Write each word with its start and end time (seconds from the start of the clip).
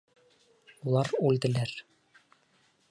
Улар 0.87 1.11
үлделәр. 1.29 1.77